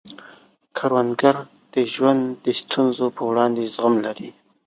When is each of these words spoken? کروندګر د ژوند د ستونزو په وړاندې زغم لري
کروندګر 0.77 1.35
د 1.73 1.75
ژوند 1.93 2.21
د 2.43 2.45
ستونزو 2.61 3.05
په 3.15 3.21
وړاندې 3.29 3.61
زغم 3.73 3.95
لري 4.05 4.29